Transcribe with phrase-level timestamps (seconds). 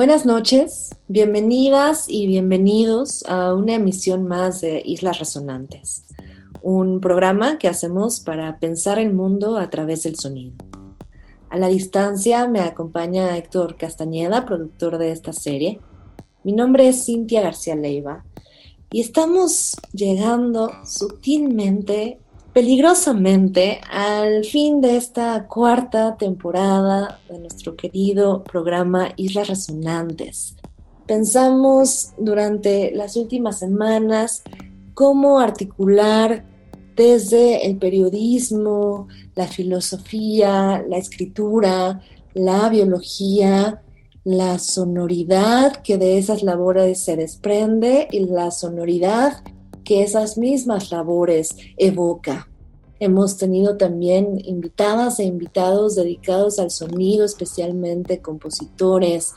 [0.00, 6.06] Buenas noches, bienvenidas y bienvenidos a una emisión más de Islas Resonantes,
[6.62, 10.54] un programa que hacemos para pensar el mundo a través del sonido.
[11.50, 15.80] A la distancia me acompaña Héctor Castañeda, productor de esta serie.
[16.44, 18.24] Mi nombre es Cintia García Leiva
[18.90, 22.18] y estamos llegando sutilmente,
[22.52, 30.56] peligrosamente, al fin de esta cuarta temporada de nuestro querido programa Islas Resonantes.
[31.06, 34.42] Pensamos durante las últimas semanas
[34.94, 36.44] cómo articular
[36.96, 42.00] desde el periodismo, la filosofía, la escritura,
[42.34, 43.82] la biología,
[44.24, 49.42] la sonoridad que de esas labores se desprende y la sonoridad
[49.90, 52.48] que esas mismas labores evoca.
[53.00, 59.34] Hemos tenido también invitadas e invitados dedicados al sonido, especialmente compositores,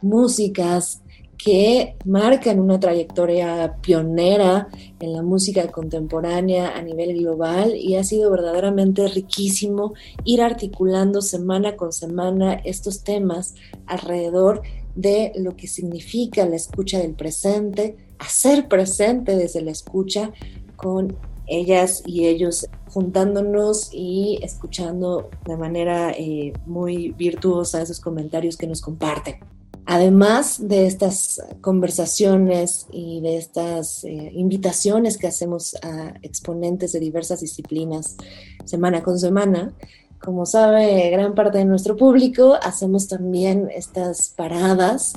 [0.00, 1.02] músicas,
[1.36, 4.68] que marcan una trayectoria pionera
[5.00, 11.74] en la música contemporánea a nivel global y ha sido verdaderamente riquísimo ir articulando semana
[11.74, 14.62] con semana estos temas alrededor
[14.94, 20.30] de lo que significa la escucha del presente, hacer presente desde la escucha
[20.76, 28.66] con ellas y ellos juntándonos y escuchando de manera eh, muy virtuosa esos comentarios que
[28.66, 29.40] nos comparten.
[29.86, 37.40] Además de estas conversaciones y de estas eh, invitaciones que hacemos a exponentes de diversas
[37.40, 38.16] disciplinas
[38.64, 39.74] semana con semana,
[40.20, 45.14] como sabe gran parte de nuestro público, hacemos también estas paradas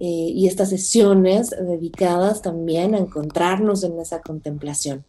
[0.00, 5.04] eh, y estas sesiones dedicadas también a encontrarnos en esa contemplación.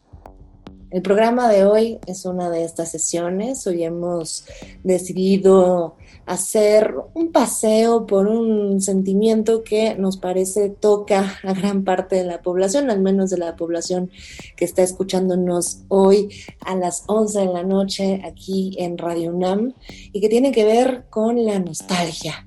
[0.91, 3.65] El programa de hoy es una de estas sesiones.
[3.65, 4.43] Hoy hemos
[4.83, 12.25] decidido hacer un paseo por un sentimiento que nos parece toca a gran parte de
[12.25, 14.11] la población, al menos de la población
[14.57, 16.27] que está escuchándonos hoy
[16.59, 19.73] a las 11 de la noche aquí en Radio UNAM
[20.11, 22.45] y que tiene que ver con la nostalgia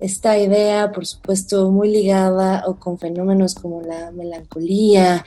[0.00, 5.24] esta idea, por supuesto, muy ligada o con fenómenos como la melancolía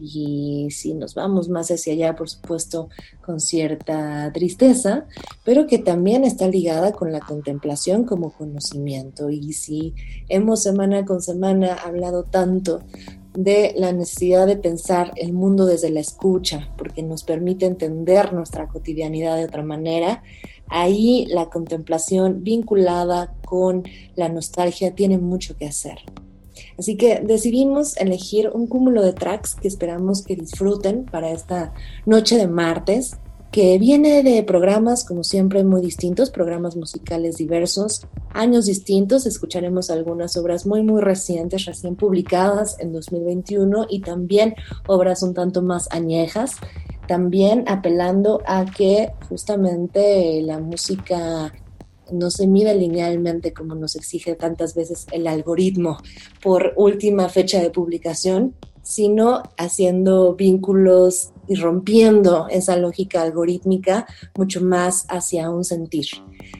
[0.00, 2.88] y si nos vamos más hacia allá, por supuesto,
[3.24, 5.06] con cierta tristeza,
[5.44, 9.30] pero que también está ligada con la contemplación como conocimiento.
[9.30, 9.94] Y si
[10.28, 12.80] hemos semana con semana hablado tanto
[13.34, 18.68] de la necesidad de pensar el mundo desde la escucha, porque nos permite entender nuestra
[18.68, 20.22] cotidianidad de otra manera,
[20.68, 23.84] ahí la contemplación vinculada con
[24.16, 25.98] la nostalgia tiene mucho que hacer.
[26.78, 31.72] Así que decidimos elegir un cúmulo de tracks que esperamos que disfruten para esta
[32.06, 33.16] noche de martes,
[33.52, 39.26] que viene de programas, como siempre, muy distintos, programas musicales diversos, años distintos.
[39.26, 44.56] Escucharemos algunas obras muy, muy recientes, recién publicadas en 2021 y también
[44.88, 46.56] obras un tanto más añejas
[47.06, 51.52] también apelando a que justamente la música
[52.12, 55.98] no se mide linealmente como nos exige tantas veces el algoritmo
[56.42, 65.06] por última fecha de publicación, sino haciendo vínculos y rompiendo esa lógica algorítmica mucho más
[65.08, 66.06] hacia un sentir.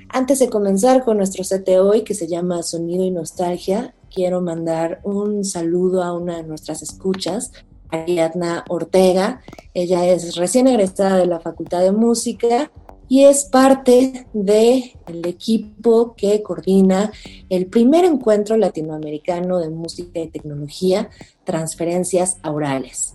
[0.08, 4.40] Antes de comenzar con nuestro set de hoy que se llama Sonido y Nostalgia, quiero
[4.40, 7.52] mandar un saludo a una de nuestras escuchas,
[7.94, 9.40] Ariadna Ortega.
[9.72, 12.70] Ella es recién egresada de la Facultad de Música
[13.08, 17.12] y es parte del equipo que coordina
[17.48, 21.10] el primer encuentro latinoamericano de música y tecnología,
[21.44, 23.14] Transferencias Aurales.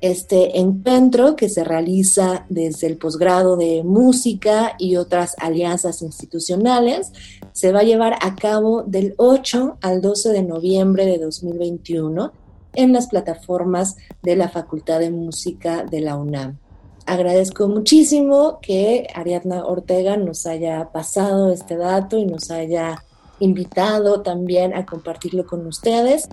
[0.00, 7.12] Este encuentro que se realiza desde el posgrado de música y otras alianzas institucionales
[7.52, 12.32] se va a llevar a cabo del 8 al 12 de noviembre de 2021
[12.74, 16.58] en las plataformas de la Facultad de Música de la UNAM.
[17.06, 23.04] Agradezco muchísimo que Ariadna Ortega nos haya pasado este dato y nos haya
[23.40, 26.28] invitado también a compartirlo con ustedes.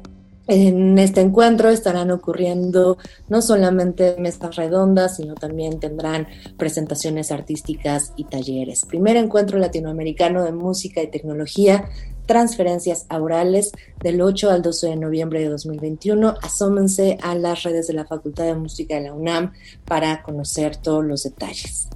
[0.47, 2.97] En este encuentro estarán ocurriendo
[3.27, 8.85] no solamente mesas redondas, sino también tendrán presentaciones artísticas y talleres.
[8.85, 11.89] Primer encuentro latinoamericano de música y tecnología,
[12.27, 13.71] transferencias aurales
[14.03, 16.35] del 8 al 12 de noviembre de 2021.
[16.43, 19.53] Asómense a las redes de la Facultad de Música de la UNAM
[19.85, 21.87] para conocer todos los detalles.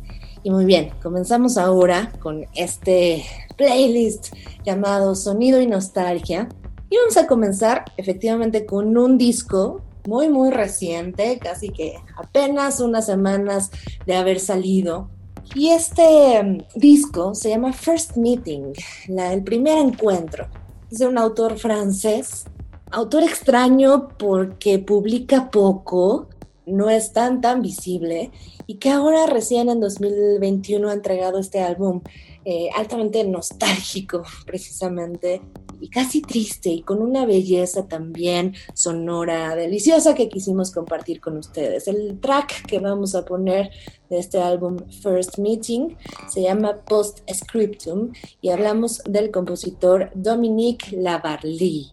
[0.44, 3.24] Y muy bien, comenzamos ahora con este
[3.58, 4.34] playlist
[4.66, 6.50] llamado Sonido y Nostalgia
[6.90, 13.06] y vamos a comenzar efectivamente con un disco muy, muy reciente, casi que apenas unas
[13.06, 13.70] semanas
[14.06, 15.10] de haber salido.
[15.56, 18.74] Y este mm, disco se llama First Meeting,
[19.08, 20.48] el primer encuentro.
[20.92, 22.46] Es de un autor francés,
[22.92, 26.30] autor extraño porque publica poco,
[26.66, 28.32] no es tan tan visible
[28.68, 32.02] y que ahora recién en 2021 ha entregado este álbum
[32.44, 35.42] eh, altamente nostálgico precisamente
[35.80, 41.88] y casi triste y con una belleza también sonora deliciosa que quisimos compartir con ustedes.
[41.88, 43.72] El track que vamos a poner
[44.10, 45.98] de este álbum First Meeting
[46.30, 48.12] se llama Post Scriptum
[48.42, 51.92] y hablamos del compositor Dominique Lavarly.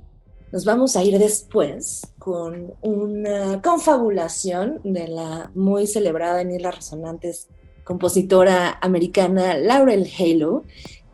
[0.50, 7.48] Nos vamos a ir después con una confabulación de la muy celebrada en Islas Resonantes
[7.88, 10.64] compositora americana Laurel Halo,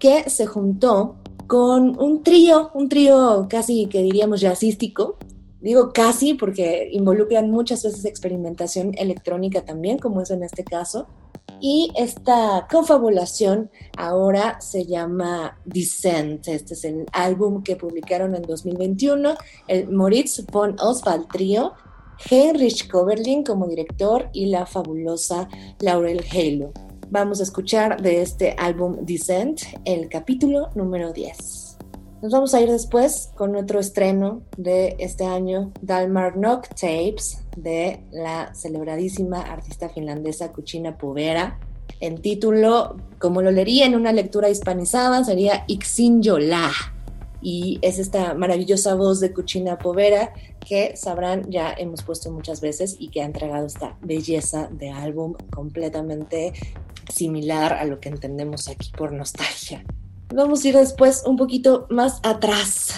[0.00, 1.14] que se juntó
[1.46, 5.16] con un trío, un trío casi que diríamos jazzístico.
[5.60, 11.06] Digo casi porque involucran muchas veces experimentación electrónica también, como es en este caso.
[11.60, 16.48] Y esta confabulación ahora se llama Descent.
[16.48, 19.34] Este es el álbum que publicaron en 2021,
[19.68, 21.74] el Moritz von Oswald Trio,
[22.30, 25.48] Heinrich Koberlin como director y la fabulosa
[25.80, 26.72] Laurel Halo.
[27.10, 31.78] Vamos a escuchar de este álbum Descent el capítulo número 10.
[32.22, 38.00] Nos vamos a ir después con otro estreno de este año, Dalmar Nock Tapes, de
[38.10, 41.60] la celebradísima artista finlandesa Kuchina Povera.
[42.00, 46.72] En título, como lo leería en una lectura hispanizada, sería Ixin Yola
[47.44, 50.32] y es esta maravillosa voz de Cuchina Povera
[50.66, 55.34] que sabrán ya hemos puesto muchas veces y que ha entregado esta belleza de álbum
[55.54, 56.54] completamente
[57.12, 59.84] similar a lo que entendemos aquí por nostalgia.
[60.34, 62.94] Vamos a ir después un poquito más atrás.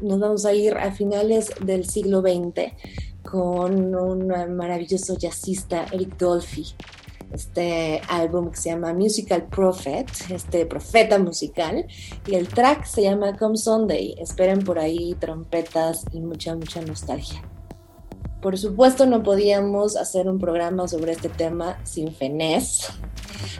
[0.00, 2.72] Nos vamos a ir a finales del siglo XX
[3.28, 6.66] con un maravilloso jazzista, Eric Dolphy,
[7.32, 11.86] este álbum que se llama Musical Prophet, este profeta musical,
[12.26, 14.14] y el track se llama Come Sunday.
[14.18, 17.42] Esperen por ahí trompetas y mucha, mucha nostalgia.
[18.40, 22.88] Por supuesto no podíamos hacer un programa sobre este tema sin Fenés,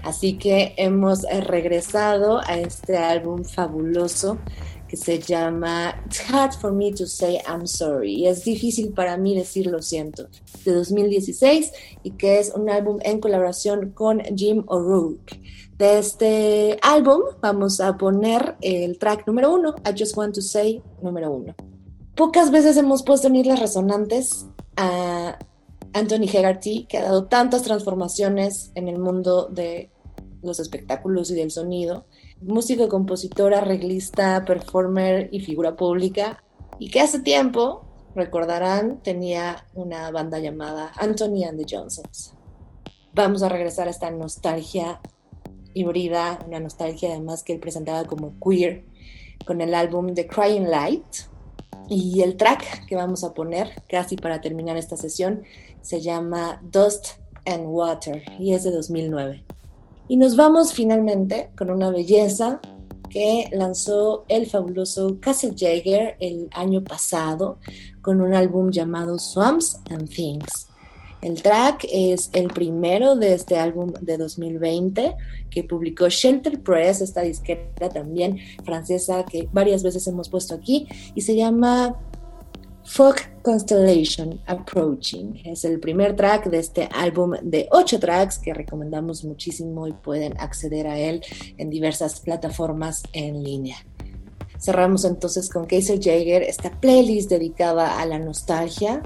[0.04, 4.38] así que hemos regresado a este álbum fabuloso
[4.88, 8.14] que se llama It's Hard for Me to Say I'm Sorry.
[8.14, 10.28] Y es difícil para mí decir lo siento,
[10.64, 15.40] de 2016 y que es un álbum en colaboración con Jim O'Rourke.
[15.76, 20.82] De este álbum vamos a poner el track número uno, I Just Want to Say
[21.02, 21.54] número uno.
[22.16, 24.46] Pocas veces hemos puesto en Islas Resonantes
[24.76, 25.38] a
[25.92, 29.90] Anthony Hegarty, que ha dado tantas transformaciones en el mundo de
[30.42, 32.06] los espectáculos y del sonido
[32.40, 36.42] músico, compositor, arreglista, performer y figura pública,
[36.78, 42.34] y que hace tiempo, recordarán, tenía una banda llamada Anthony and the Johnsons.
[43.14, 45.00] Vamos a regresar a esta nostalgia
[45.74, 48.84] híbrida, una nostalgia además que él presentaba como queer,
[49.44, 51.04] con el álbum The Crying Light.
[51.90, 55.44] Y el track que vamos a poner, casi para terminar esta sesión,
[55.80, 59.44] se llama Dust and Water y es de 2009.
[60.08, 62.60] Y nos vamos finalmente con una belleza
[63.10, 67.58] que lanzó el fabuloso Castle Jagger el año pasado
[68.00, 70.68] con un álbum llamado Swamps and Things.
[71.20, 75.14] El track es el primero de este álbum de 2020
[75.50, 81.20] que publicó Shelter Press, esta disquera también francesa que varias veces hemos puesto aquí, y
[81.20, 81.96] se llama
[82.88, 85.42] Fog Constellation Approaching.
[85.44, 90.40] Es el primer track de este álbum de ocho tracks que recomendamos muchísimo y pueden
[90.40, 91.22] acceder a él
[91.58, 93.76] en diversas plataformas en línea.
[94.58, 99.02] Cerramos entonces con Kaiser Jaeger, esta playlist dedicada a la nostalgia,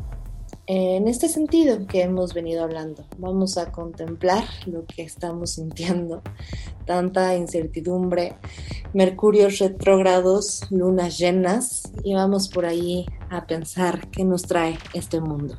[0.67, 3.05] en este sentido que hemos venido hablando.
[3.19, 6.23] Vamos a contemplar lo que estamos sintiendo,
[6.87, 8.37] tanta incertidumbre,
[8.93, 15.59] mercurios retrógrados, lunas llenas, y vamos por ahí a pensar qué nos trae este mundo.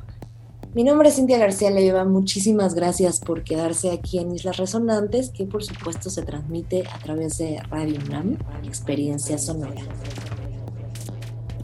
[0.74, 5.46] Mi nombre es Cintia García Leiva, muchísimas gracias por quedarse aquí en Islas Resonantes, que
[5.46, 9.82] por supuesto se transmite a través de Radio UNAM, Experiencia Sonora.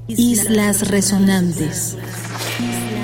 [0.07, 1.97] Islas Resonantes.
[1.97, 3.00] Islas Resonantes.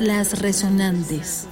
[0.00, 1.46] las resonantes.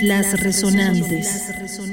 [0.00, 1.89] Islas Resonantes.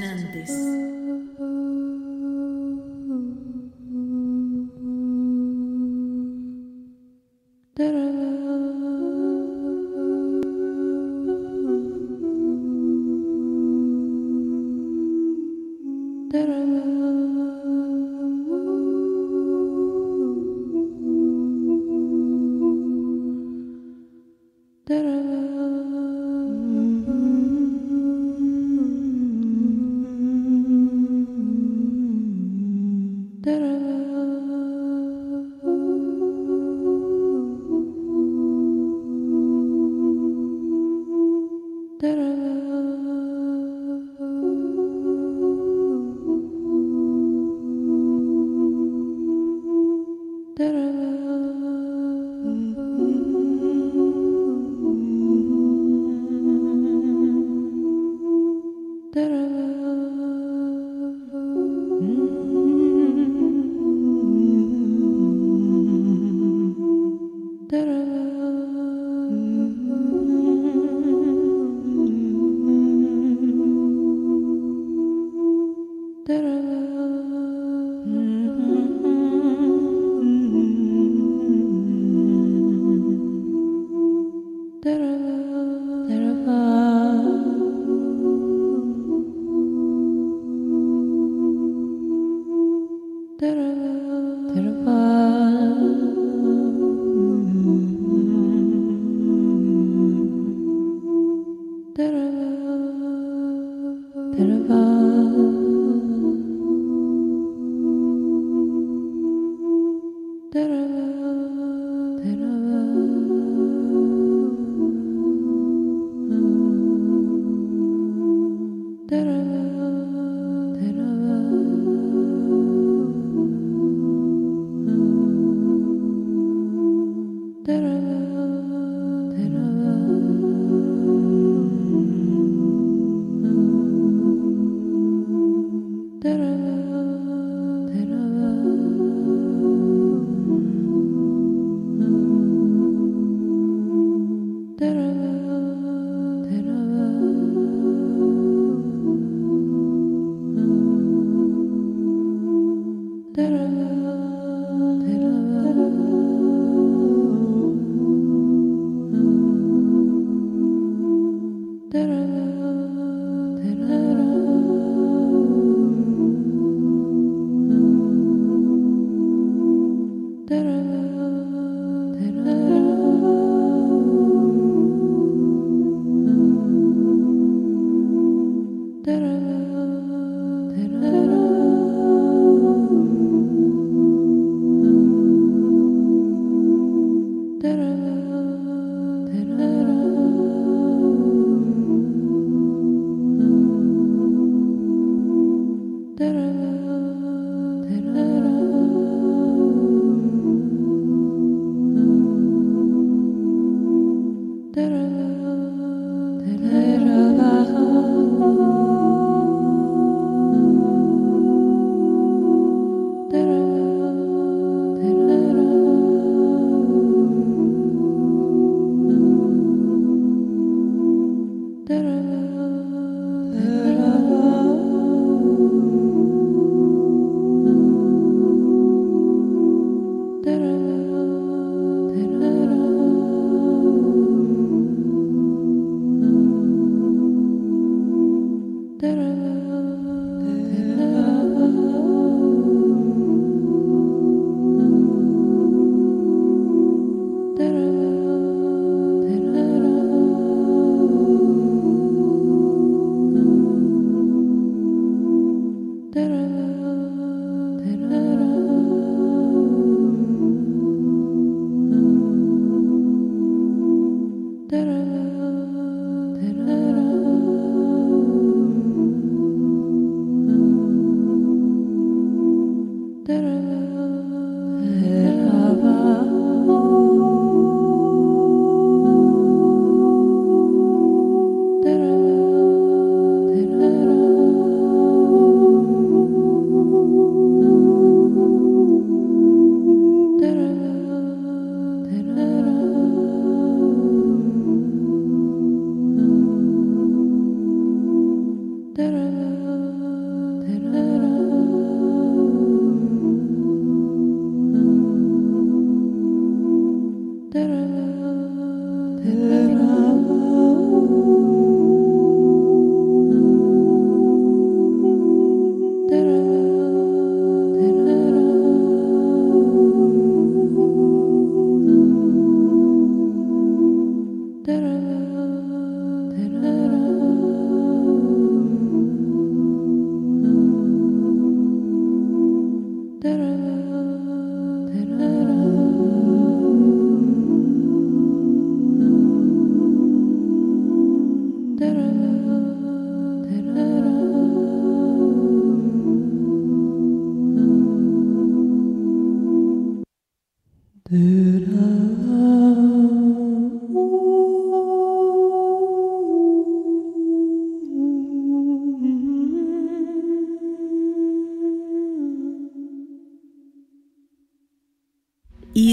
[153.38, 153.87] da da da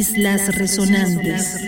[0.06, 1.66] Islas Resonantes.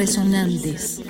[0.00, 1.09] Resonantes.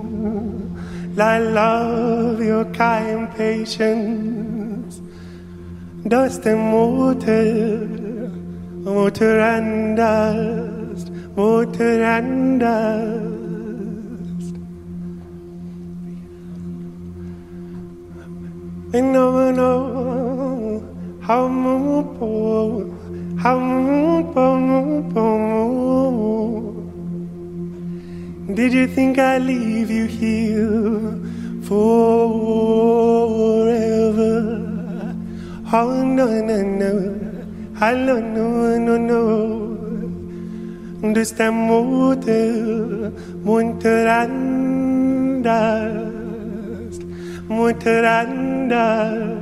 [6.07, 8.31] dust and water,
[8.83, 14.55] water and dust, water and dust.
[18.93, 20.83] And no one know
[21.21, 22.17] how much,
[23.43, 24.35] how much,
[28.53, 31.17] Did you think I'd leave you here
[31.63, 31.91] forever?
[35.71, 36.91] Oh no no no,
[37.79, 39.23] hello no no no.
[41.13, 43.11] Dus der Mutter,
[43.43, 45.45] munter anders,
[47.47, 49.41] munter anders.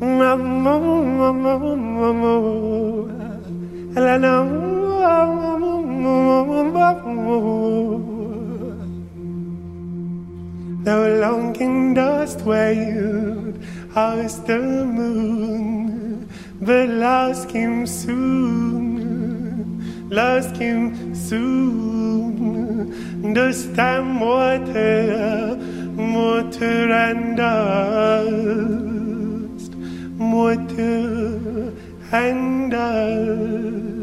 [0.00, 5.45] Mamma, mm, mamma, mm, mamma, mm, la la,
[10.86, 13.58] The longing dust wailed
[13.96, 16.28] as the moon,
[16.60, 22.92] but lost him soon, lost him soon.
[23.34, 25.58] This time water,
[25.96, 28.62] water and dust,
[30.20, 31.72] water
[32.12, 33.95] and dust.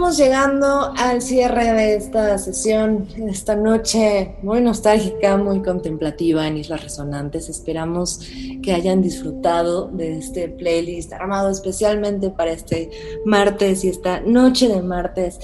[0.00, 6.84] Estamos llegando al cierre de esta sesión, esta noche muy nostálgica, muy contemplativa en Islas
[6.84, 7.50] Resonantes.
[7.50, 8.18] Esperamos
[8.62, 12.90] que hayan disfrutado de este playlist armado especialmente para este
[13.26, 15.38] martes y esta noche de martes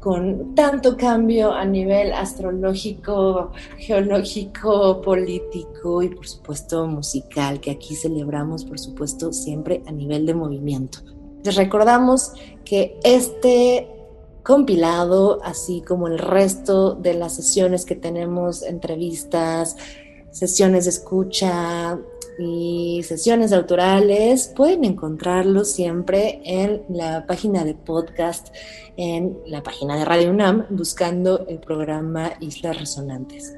[0.00, 8.64] con tanto cambio a nivel astrológico, geológico, político y por supuesto musical, que aquí celebramos
[8.64, 11.19] por supuesto siempre a nivel de movimiento.
[11.44, 12.32] Les recordamos
[12.64, 13.88] que este
[14.42, 19.76] compilado, así como el resto de las sesiones que tenemos, entrevistas,
[20.30, 21.98] sesiones de escucha
[22.38, 28.48] y sesiones autorales, pueden encontrarlo siempre en la página de podcast,
[28.96, 33.54] en la página de Radio UNAM, buscando el programa Islas Resonantes.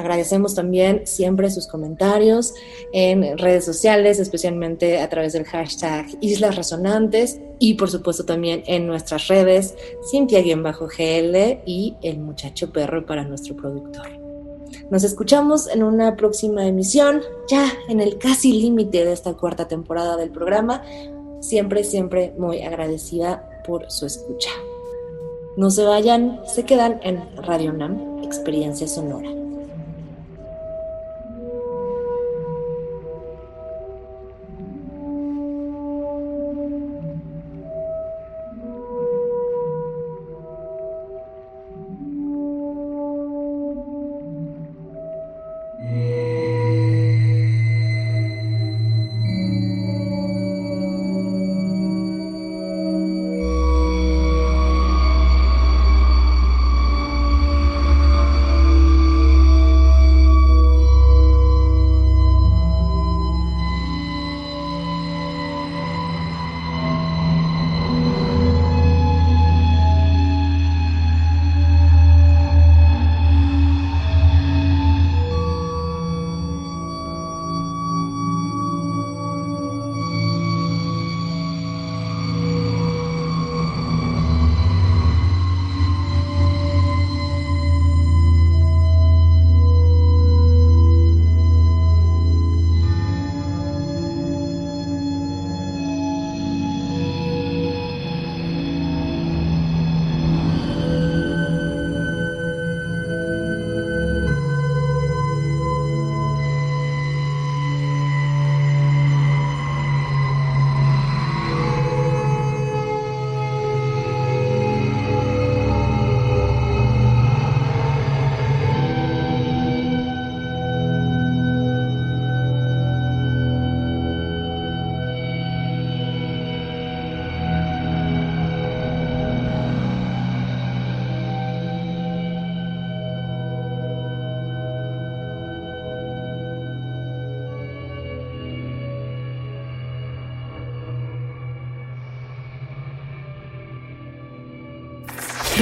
[0.00, 2.54] Agradecemos también siempre sus comentarios
[2.92, 8.86] en redes sociales, especialmente a través del hashtag Islas Resonantes y por supuesto también en
[8.86, 9.74] nuestras redes
[10.10, 14.08] Cintia-GL y el muchacho perro para nuestro productor.
[14.90, 20.16] Nos escuchamos en una próxima emisión, ya en el casi límite de esta cuarta temporada
[20.16, 20.82] del programa.
[21.40, 24.50] Siempre, siempre muy agradecida por su escucha.
[25.58, 29.28] No se vayan, se quedan en Radio NAM, Experiencia Sonora.